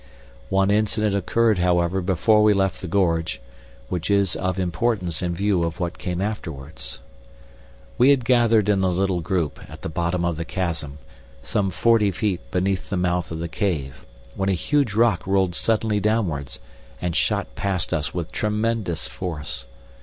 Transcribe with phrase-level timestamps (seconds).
[0.49, 3.39] One incident occurred, however, before we left the gorge,
[3.87, 6.97] which is of importance in view of what came afterwards.
[7.99, 10.97] We had gathered in a little group at the bottom of the chasm,
[11.43, 14.03] some forty feet beneath the mouth of the cave,
[14.33, 16.57] when a huge rock rolled suddenly downwards
[16.99, 19.67] and shot past us with tremendous force.